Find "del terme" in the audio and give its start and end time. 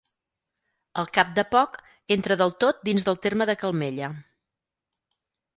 3.11-3.47